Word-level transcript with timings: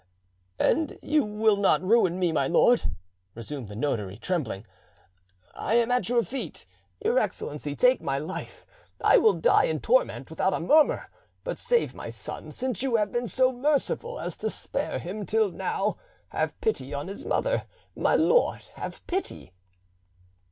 "And 0.57 0.97
you 1.03 1.23
will 1.23 1.57
not 1.57 1.83
ruin 1.83 2.17
me, 2.17 2.31
my 2.31 2.47
lord," 2.47 2.85
resumed 3.35 3.67
the 3.67 3.75
notary, 3.75 4.17
trembling; 4.17 4.65
"I 5.53 5.75
am 5.75 5.91
at 5.91 6.09
your 6.09 6.23
feet, 6.23 6.65
your 7.05 7.19
Excellency; 7.19 7.75
take 7.75 8.01
my 8.01 8.17
life 8.17 8.65
and 8.97 9.07
I 9.07 9.17
will 9.17 9.33
die 9.35 9.65
in 9.65 9.79
torment 9.79 10.31
without 10.31 10.55
a 10.55 10.59
murmur, 10.59 11.11
but 11.43 11.59
save 11.59 11.93
my 11.93 12.09
son 12.09 12.51
since 12.51 12.81
you 12.81 12.95
have 12.95 13.11
been 13.11 13.27
so 13.27 13.51
merciful 13.51 14.19
as 14.19 14.35
to 14.37 14.49
spare 14.49 14.97
him 14.97 15.23
till 15.23 15.51
now; 15.51 15.97
have 16.29 16.59
pity 16.61 16.95
on 16.95 17.07
his 17.07 17.23
mother; 17.23 17.65
my 17.95 18.15
lord, 18.15 18.69
have 18.77 19.05
pity!" 19.05 19.51